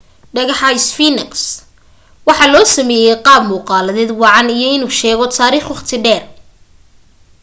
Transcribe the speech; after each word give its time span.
dhagaxa 0.35 0.67
sphinx 0.85 1.29
waxaa 2.27 2.51
loo 2.53 2.65
sameeyay 2.75 3.17
qaab 3.25 3.41
muuqaaleed 3.51 4.11
wacan 4.21 4.47
iyo 4.57 4.67
inuu 4.75 4.97
sheego 4.99 5.25
taariikh 5.37 5.69
wakhti 5.71 5.95
dheer 6.05 6.23